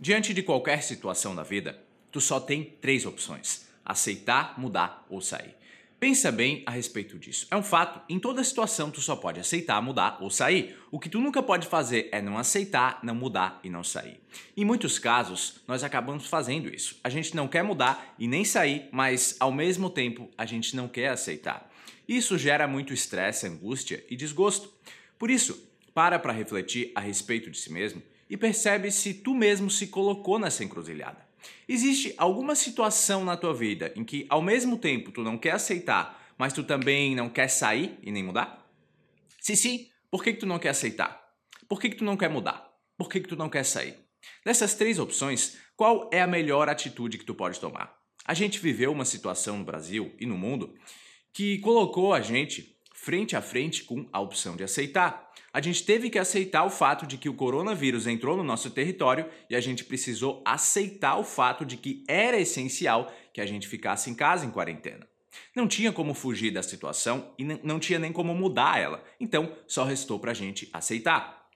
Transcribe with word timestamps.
Diante 0.00 0.32
de 0.32 0.44
qualquer 0.44 0.82
situação 0.84 1.34
da 1.34 1.42
vida, 1.42 1.82
tu 2.12 2.20
só 2.20 2.38
tem 2.38 2.76
três 2.80 3.04
opções: 3.04 3.66
aceitar, 3.84 4.58
mudar 4.58 5.04
ou 5.10 5.20
sair. 5.20 5.56
Pensa 5.98 6.30
bem 6.30 6.62
a 6.64 6.70
respeito 6.70 7.18
disso. 7.18 7.48
É 7.50 7.56
um 7.56 7.62
fato, 7.64 8.00
em 8.08 8.20
toda 8.20 8.44
situação 8.44 8.88
tu 8.88 9.00
só 9.00 9.16
pode 9.16 9.40
aceitar, 9.40 9.82
mudar 9.82 10.18
ou 10.20 10.30
sair. 10.30 10.78
O 10.92 11.00
que 11.00 11.08
tu 11.08 11.18
nunca 11.18 11.42
pode 11.42 11.66
fazer 11.66 12.08
é 12.12 12.22
não 12.22 12.38
aceitar, 12.38 13.00
não 13.02 13.16
mudar 13.16 13.58
e 13.64 13.68
não 13.68 13.82
sair. 13.82 14.20
Em 14.56 14.64
muitos 14.64 15.00
casos, 15.00 15.60
nós 15.66 15.82
acabamos 15.82 16.26
fazendo 16.26 16.72
isso. 16.72 17.00
A 17.02 17.08
gente 17.08 17.34
não 17.34 17.48
quer 17.48 17.64
mudar 17.64 18.14
e 18.16 18.28
nem 18.28 18.44
sair, 18.44 18.88
mas 18.92 19.34
ao 19.40 19.50
mesmo 19.50 19.90
tempo 19.90 20.30
a 20.38 20.46
gente 20.46 20.76
não 20.76 20.86
quer 20.86 21.08
aceitar. 21.08 21.68
Isso 22.06 22.38
gera 22.38 22.68
muito 22.68 22.94
estresse, 22.94 23.48
angústia 23.48 24.04
e 24.08 24.14
desgosto. 24.14 24.72
Por 25.18 25.28
isso, 25.28 25.68
para 25.92 26.20
para 26.20 26.32
refletir 26.32 26.92
a 26.94 27.00
respeito 27.00 27.50
de 27.50 27.58
si 27.58 27.72
mesmo 27.72 28.00
e 28.28 28.36
percebe 28.36 28.90
se 28.90 29.14
tu 29.14 29.34
mesmo 29.34 29.70
se 29.70 29.86
colocou 29.88 30.38
nessa 30.38 30.64
encruzilhada. 30.64 31.26
Existe 31.68 32.14
alguma 32.16 32.54
situação 32.54 33.24
na 33.24 33.36
tua 33.36 33.54
vida 33.54 33.92
em 33.94 34.04
que 34.04 34.26
ao 34.28 34.42
mesmo 34.42 34.78
tempo 34.78 35.10
tu 35.10 35.22
não 35.22 35.38
quer 35.38 35.52
aceitar, 35.52 36.32
mas 36.36 36.52
tu 36.52 36.62
também 36.62 37.14
não 37.14 37.28
quer 37.28 37.48
sair 37.48 37.98
e 38.02 38.10
nem 38.10 38.22
mudar? 38.22 38.66
Se 39.40 39.56
sim, 39.56 39.88
por 40.10 40.22
que, 40.22 40.32
que 40.32 40.40
tu 40.40 40.46
não 40.46 40.58
quer 40.58 40.70
aceitar? 40.70 41.20
Por 41.68 41.80
que, 41.80 41.90
que 41.90 41.96
tu 41.96 42.04
não 42.04 42.16
quer 42.16 42.28
mudar? 42.28 42.70
Por 42.96 43.08
que, 43.08 43.20
que 43.20 43.28
tu 43.28 43.36
não 43.36 43.48
quer 43.48 43.64
sair? 43.64 43.96
Dessas 44.44 44.74
três 44.74 44.98
opções, 44.98 45.58
qual 45.76 46.08
é 46.12 46.20
a 46.20 46.26
melhor 46.26 46.68
atitude 46.68 47.18
que 47.18 47.24
tu 47.24 47.34
pode 47.34 47.60
tomar? 47.60 47.96
A 48.24 48.34
gente 48.34 48.58
viveu 48.58 48.92
uma 48.92 49.04
situação 49.04 49.58
no 49.58 49.64
Brasil 49.64 50.14
e 50.18 50.26
no 50.26 50.36
mundo 50.36 50.74
que 51.32 51.58
colocou 51.58 52.12
a 52.12 52.20
gente 52.20 52.76
frente 52.92 53.36
a 53.36 53.40
frente 53.40 53.84
com 53.84 54.08
a 54.12 54.20
opção 54.20 54.56
de 54.56 54.64
aceitar. 54.64 55.27
A 55.52 55.60
gente 55.60 55.84
teve 55.84 56.10
que 56.10 56.18
aceitar 56.18 56.64
o 56.64 56.70
fato 56.70 57.06
de 57.06 57.16
que 57.16 57.28
o 57.28 57.34
coronavírus 57.34 58.06
entrou 58.06 58.36
no 58.36 58.44
nosso 58.44 58.70
território 58.70 59.28
e 59.48 59.56
a 59.56 59.60
gente 59.60 59.84
precisou 59.84 60.42
aceitar 60.44 61.16
o 61.16 61.24
fato 61.24 61.64
de 61.64 61.76
que 61.76 62.04
era 62.06 62.38
essencial 62.38 63.10
que 63.32 63.40
a 63.40 63.46
gente 63.46 63.66
ficasse 63.66 64.10
em 64.10 64.14
casa 64.14 64.44
em 64.44 64.50
quarentena. 64.50 65.08
Não 65.56 65.66
tinha 65.66 65.92
como 65.92 66.14
fugir 66.14 66.50
da 66.50 66.62
situação 66.62 67.34
e 67.38 67.44
não 67.44 67.78
tinha 67.78 67.98
nem 67.98 68.12
como 68.12 68.34
mudar 68.34 68.78
ela, 68.78 69.02
então 69.18 69.56
só 69.66 69.84
restou 69.84 70.18
para 70.18 70.32
a 70.32 70.34
gente 70.34 70.68
aceitar. 70.72 71.46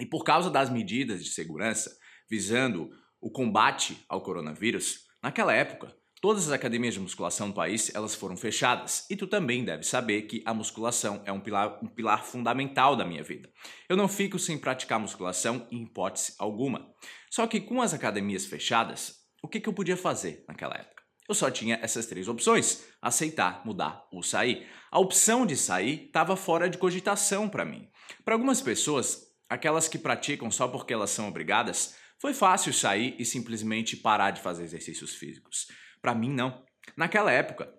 E 0.00 0.06
por 0.06 0.24
causa 0.24 0.50
das 0.50 0.70
medidas 0.70 1.24
de 1.24 1.30
segurança 1.30 1.96
visando 2.30 2.90
o 3.20 3.30
combate 3.30 4.04
ao 4.08 4.20
coronavírus, 4.20 5.06
naquela 5.22 5.52
época 5.52 5.94
Todas 6.22 6.46
as 6.46 6.52
academias 6.52 6.94
de 6.94 7.00
musculação 7.00 7.48
do 7.48 7.54
país 7.54 7.92
elas 7.92 8.14
foram 8.14 8.36
fechadas 8.36 9.04
e 9.10 9.16
tu 9.16 9.26
também 9.26 9.64
deve 9.64 9.82
saber 9.82 10.22
que 10.22 10.40
a 10.46 10.54
musculação 10.54 11.20
é 11.26 11.32
um 11.32 11.40
pilar, 11.40 11.80
um 11.82 11.88
pilar 11.88 12.24
fundamental 12.24 12.94
da 12.94 13.04
minha 13.04 13.24
vida. 13.24 13.50
Eu 13.88 13.96
não 13.96 14.06
fico 14.06 14.38
sem 14.38 14.56
praticar 14.56 15.00
musculação 15.00 15.66
em 15.68 15.82
hipótese 15.82 16.36
alguma. 16.38 16.94
Só 17.28 17.44
que 17.48 17.60
com 17.60 17.82
as 17.82 17.92
academias 17.92 18.46
fechadas, 18.46 19.16
o 19.42 19.48
que, 19.48 19.58
que 19.58 19.68
eu 19.68 19.72
podia 19.72 19.96
fazer 19.96 20.44
naquela 20.46 20.76
época? 20.76 21.02
Eu 21.28 21.34
só 21.34 21.50
tinha 21.50 21.80
essas 21.82 22.06
três 22.06 22.28
opções: 22.28 22.84
aceitar, 23.02 23.66
mudar 23.66 24.06
ou 24.12 24.22
sair. 24.22 24.68
A 24.92 25.00
opção 25.00 25.44
de 25.44 25.56
sair 25.56 26.06
estava 26.06 26.36
fora 26.36 26.70
de 26.70 26.78
cogitação 26.78 27.48
para 27.48 27.64
mim. 27.64 27.88
Para 28.24 28.36
algumas 28.36 28.60
pessoas, 28.60 29.24
aquelas 29.48 29.88
que 29.88 29.98
praticam 29.98 30.52
só 30.52 30.68
porque 30.68 30.94
elas 30.94 31.10
são 31.10 31.26
obrigadas, 31.26 31.96
foi 32.20 32.32
fácil 32.32 32.72
sair 32.72 33.16
e 33.18 33.24
simplesmente 33.24 33.96
parar 33.96 34.30
de 34.30 34.40
fazer 34.40 34.62
exercícios 34.62 35.16
físicos. 35.16 35.66
Para 36.02 36.14
mim, 36.14 36.30
não. 36.30 36.62
Naquela 36.96 37.30
época, 37.30 37.72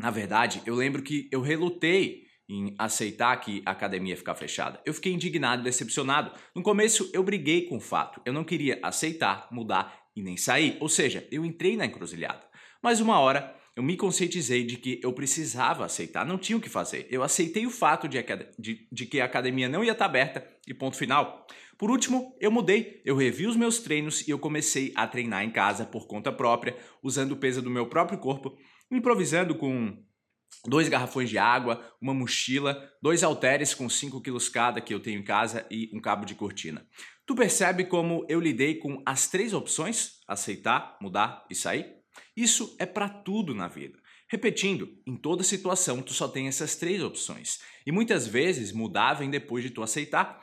na 0.00 0.10
verdade, 0.10 0.62
eu 0.64 0.74
lembro 0.74 1.02
que 1.02 1.28
eu 1.30 1.42
relutei 1.42 2.22
em 2.48 2.74
aceitar 2.78 3.36
que 3.36 3.62
a 3.64 3.70
academia 3.70 4.14
ia 4.14 4.16
ficar 4.16 4.34
fechada. 4.34 4.80
Eu 4.84 4.92
fiquei 4.92 5.12
indignado, 5.12 5.62
decepcionado. 5.62 6.32
No 6.54 6.62
começo, 6.62 7.10
eu 7.12 7.22
briguei 7.22 7.66
com 7.66 7.76
o 7.76 7.80
fato. 7.80 8.20
Eu 8.24 8.32
não 8.32 8.42
queria 8.42 8.80
aceitar, 8.82 9.48
mudar 9.50 9.96
e 10.16 10.22
nem 10.22 10.36
sair. 10.36 10.76
Ou 10.80 10.88
seja, 10.88 11.26
eu 11.30 11.44
entrei 11.44 11.76
na 11.76 11.86
encruzilhada. 11.86 12.42
Mas 12.82 13.00
uma 13.00 13.20
hora 13.20 13.54
eu 13.74 13.82
me 13.82 13.96
conscientizei 13.96 14.64
de 14.64 14.76
que 14.76 15.00
eu 15.02 15.12
precisava 15.12 15.84
aceitar, 15.84 16.26
não 16.26 16.36
tinha 16.36 16.58
o 16.58 16.60
que 16.60 16.68
fazer. 16.68 17.06
Eu 17.10 17.22
aceitei 17.22 17.66
o 17.66 17.70
fato 17.70 18.06
de, 18.06 18.22
de, 18.58 18.86
de, 18.92 19.06
que 19.06 19.20
a 19.20 19.24
academia 19.24 19.68
não 19.68 19.82
ia 19.82 19.92
estar 19.92 20.04
aberta 20.04 20.46
e 20.66 20.74
ponto 20.74 20.96
final. 20.96 21.46
Por 21.78 21.90
último, 21.90 22.36
eu 22.38 22.50
mudei, 22.50 23.00
eu 23.04 23.16
revi 23.16 23.46
os 23.46 23.56
meus 23.56 23.78
treinos 23.78 24.26
e 24.28 24.30
eu 24.30 24.38
comecei 24.38 24.92
a 24.94 25.06
treinar 25.06 25.42
em 25.42 25.50
casa 25.50 25.86
por 25.86 26.06
conta 26.06 26.30
própria, 26.30 26.76
usando 27.02 27.32
o 27.32 27.36
peso 27.36 27.62
do 27.62 27.70
meu 27.70 27.88
próprio 27.88 28.18
corpo, 28.18 28.56
improvisando 28.90 29.54
com 29.54 29.96
dois 30.66 30.88
garrafões 30.88 31.30
de 31.30 31.38
água, 31.38 31.82
uma 32.00 32.12
mochila, 32.12 32.90
dois 33.00 33.22
halteres 33.22 33.74
com 33.74 33.88
5 33.88 34.20
quilos 34.20 34.50
cada 34.50 34.80
que 34.80 34.92
eu 34.92 35.00
tenho 35.00 35.18
em 35.18 35.24
casa 35.24 35.66
e 35.70 35.90
um 35.94 36.00
cabo 36.00 36.26
de 36.26 36.34
cortina. 36.34 36.86
Tu 37.26 37.34
percebe 37.34 37.84
como 37.84 38.26
eu 38.28 38.38
lidei 38.38 38.76
com 38.76 39.02
as 39.06 39.28
três 39.28 39.54
opções: 39.54 40.20
aceitar, 40.28 40.98
mudar 41.00 41.46
e 41.50 41.54
sair? 41.54 42.01
Isso 42.36 42.76
é 42.78 42.86
para 42.86 43.08
tudo 43.08 43.54
na 43.54 43.68
vida. 43.68 43.98
Repetindo, 44.28 44.88
em 45.06 45.16
toda 45.16 45.42
situação 45.42 46.00
tu 46.00 46.14
só 46.14 46.26
tem 46.26 46.48
essas 46.48 46.76
três 46.76 47.02
opções. 47.02 47.58
E 47.86 47.92
muitas 47.92 48.26
vezes 48.26 48.72
mudar 48.72 49.14
vem 49.14 49.28
depois 49.28 49.62
de 49.62 49.70
tu 49.70 49.82
aceitar. 49.82 50.40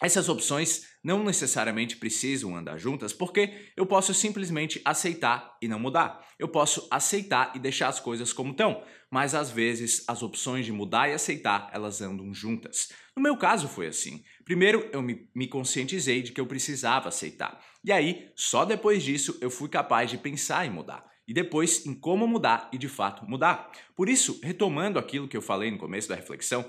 Essas 0.00 0.28
opções 0.28 0.86
não 1.04 1.22
necessariamente 1.22 1.96
precisam 1.96 2.56
andar 2.56 2.78
juntas, 2.78 3.12
porque 3.12 3.70
eu 3.76 3.84
posso 3.84 4.14
simplesmente 4.14 4.80
aceitar 4.84 5.56
e 5.60 5.68
não 5.68 5.78
mudar. 5.78 6.26
Eu 6.38 6.48
posso 6.48 6.88
aceitar 6.90 7.52
e 7.54 7.58
deixar 7.58 7.88
as 7.88 8.00
coisas 8.00 8.32
como 8.32 8.52
estão, 8.52 8.82
mas 9.10 9.34
às 9.34 9.50
vezes 9.50 10.04
as 10.08 10.22
opções 10.22 10.64
de 10.64 10.72
mudar 10.72 11.08
e 11.08 11.12
aceitar, 11.12 11.70
elas 11.72 12.00
andam 12.00 12.32
juntas. 12.32 12.88
No 13.16 13.22
meu 13.22 13.36
caso 13.36 13.68
foi 13.68 13.86
assim. 13.86 14.24
Primeiro 14.44 14.88
eu 14.92 15.02
me, 15.02 15.28
me 15.34 15.46
conscientizei 15.46 16.22
de 16.22 16.32
que 16.32 16.40
eu 16.40 16.46
precisava 16.46 17.08
aceitar. 17.08 17.60
E 17.84 17.92
aí, 17.92 18.30
só 18.34 18.64
depois 18.64 19.02
disso, 19.02 19.38
eu 19.40 19.50
fui 19.50 19.68
capaz 19.68 20.10
de 20.10 20.18
pensar 20.18 20.66
em 20.66 20.70
mudar 20.70 21.10
e 21.26 21.32
depois 21.32 21.86
em 21.86 21.94
como 21.94 22.26
mudar 22.26 22.68
e 22.72 22.78
de 22.78 22.88
fato 22.88 23.24
mudar. 23.24 23.70
Por 23.94 24.08
isso, 24.08 24.40
retomando 24.42 24.98
aquilo 24.98 25.28
que 25.28 25.36
eu 25.36 25.42
falei 25.42 25.70
no 25.70 25.78
começo 25.78 26.08
da 26.08 26.14
reflexão, 26.14 26.64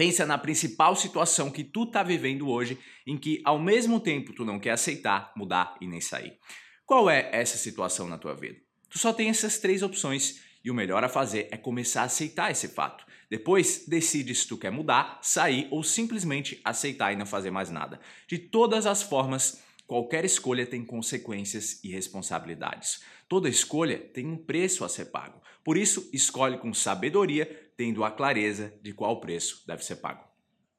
Pensa 0.00 0.24
na 0.24 0.38
principal 0.38 0.96
situação 0.96 1.50
que 1.50 1.62
tu 1.62 1.84
tá 1.84 2.02
vivendo 2.02 2.48
hoje, 2.48 2.78
em 3.06 3.18
que 3.18 3.42
ao 3.44 3.58
mesmo 3.58 4.00
tempo 4.00 4.32
tu 4.32 4.46
não 4.46 4.58
quer 4.58 4.70
aceitar, 4.70 5.30
mudar 5.36 5.76
e 5.78 5.86
nem 5.86 6.00
sair. 6.00 6.38
Qual 6.86 7.10
é 7.10 7.28
essa 7.34 7.58
situação 7.58 8.08
na 8.08 8.16
tua 8.16 8.34
vida? 8.34 8.58
Tu 8.88 8.98
só 8.98 9.12
tem 9.12 9.28
essas 9.28 9.58
três 9.58 9.82
opções 9.82 10.40
e 10.64 10.70
o 10.70 10.74
melhor 10.74 11.02
a 11.04 11.08
fazer 11.08 11.48
é 11.50 11.56
começar 11.56 12.02
a 12.02 12.04
aceitar 12.04 12.50
esse 12.50 12.68
fato. 12.68 13.04
Depois, 13.28 13.84
decide 13.86 14.34
se 14.34 14.46
tu 14.46 14.58
quer 14.58 14.70
mudar, 14.70 15.18
sair 15.22 15.68
ou 15.70 15.82
simplesmente 15.82 16.60
aceitar 16.64 17.12
e 17.12 17.16
não 17.16 17.26
fazer 17.26 17.50
mais 17.50 17.70
nada. 17.70 18.00
De 18.26 18.38
todas 18.38 18.86
as 18.86 19.02
formas, 19.02 19.62
Qualquer 19.90 20.24
escolha 20.24 20.64
tem 20.64 20.84
consequências 20.84 21.82
e 21.82 21.90
responsabilidades. 21.90 23.02
Toda 23.28 23.48
escolha 23.48 23.98
tem 23.98 24.24
um 24.24 24.36
preço 24.36 24.84
a 24.84 24.88
ser 24.88 25.06
pago. 25.06 25.42
Por 25.64 25.76
isso, 25.76 26.08
escolhe 26.12 26.58
com 26.58 26.72
sabedoria, 26.72 27.72
tendo 27.76 28.04
a 28.04 28.10
clareza 28.12 28.72
de 28.80 28.92
qual 28.92 29.20
preço 29.20 29.64
deve 29.66 29.84
ser 29.84 29.96
pago. 29.96 30.29